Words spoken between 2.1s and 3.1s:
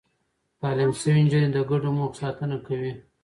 ساتنه کوي.